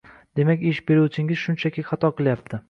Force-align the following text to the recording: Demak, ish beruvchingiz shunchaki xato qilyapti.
Demak, 0.37 0.63
ish 0.71 0.79
beruvchingiz 0.87 1.43
shunchaki 1.43 1.85
xato 1.91 2.13
qilyapti. 2.21 2.57